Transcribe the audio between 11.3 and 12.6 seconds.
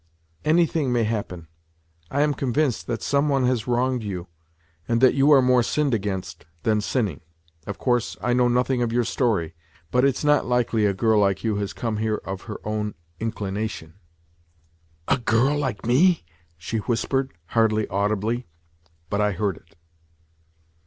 you has come here of her